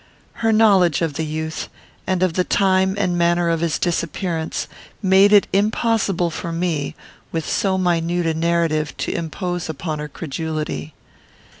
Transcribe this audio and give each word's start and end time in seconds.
Her 0.41 0.51
knowledge 0.51 1.03
of 1.03 1.13
the 1.13 1.25
youth, 1.27 1.69
and 2.07 2.23
of 2.23 2.33
the 2.33 2.43
time 2.43 2.95
and 2.97 3.15
manner 3.19 3.49
of 3.49 3.59
his 3.59 3.77
disappearance, 3.77 4.67
made 4.99 5.31
it 5.31 5.45
impossible 5.53 6.31
for 6.31 6.51
me, 6.51 6.95
with 7.31 7.47
so 7.47 7.77
minute 7.77 8.25
a 8.25 8.33
narrative, 8.33 8.97
to 8.97 9.13
impose 9.13 9.69
upon 9.69 9.99
her 9.99 10.07
credulity. 10.07 10.95